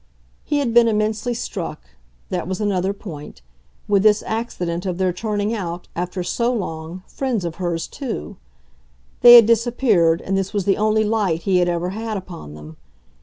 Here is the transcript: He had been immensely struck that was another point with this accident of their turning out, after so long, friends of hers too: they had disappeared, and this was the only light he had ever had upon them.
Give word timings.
He 0.43 0.57
had 0.57 0.73
been 0.73 0.87
immensely 0.87 1.35
struck 1.35 1.81
that 2.29 2.47
was 2.47 2.59
another 2.59 2.91
point 2.91 3.43
with 3.87 4.01
this 4.01 4.23
accident 4.23 4.83
of 4.87 4.97
their 4.97 5.13
turning 5.13 5.53
out, 5.53 5.87
after 5.95 6.23
so 6.23 6.51
long, 6.51 7.03
friends 7.05 7.45
of 7.45 7.57
hers 7.61 7.85
too: 7.85 8.37
they 9.21 9.35
had 9.35 9.45
disappeared, 9.45 10.19
and 10.19 10.35
this 10.35 10.53
was 10.53 10.65
the 10.65 10.77
only 10.77 11.03
light 11.03 11.43
he 11.43 11.57
had 11.57 11.69
ever 11.69 11.91
had 11.91 12.17
upon 12.17 12.55
them. 12.55 12.77